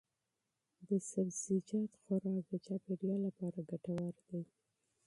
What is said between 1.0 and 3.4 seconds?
سبزی خوراک چاپیریال